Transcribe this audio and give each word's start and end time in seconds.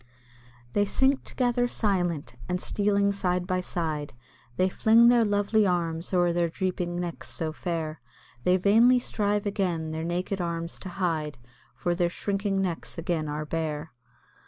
They 0.73 0.85
sink 0.85 1.23
together 1.25 1.67
silent, 1.67 2.35
and 2.49 2.59
stealing 2.59 3.13
side 3.13 3.45
by 3.45 3.61
side, 3.61 4.13
They 4.55 4.67
fling 4.67 5.09
their 5.09 5.23
lovely 5.23 5.67
arms 5.67 6.11
o'er 6.11 6.33
their 6.33 6.49
drooping 6.49 6.99
necks 6.99 7.29
so 7.29 7.51
fair, 7.53 8.01
Then 8.43 8.57
vainly 8.59 8.97
strive 8.97 9.45
again 9.45 9.91
their 9.91 10.03
naked 10.03 10.41
arms 10.41 10.79
to 10.79 10.89
hide, 10.89 11.37
For 11.75 11.93
their 11.93 12.09
shrinking 12.09 12.59
necks 12.63 12.97
again 12.97 13.29
are 13.29 13.45
bare. 13.45 13.91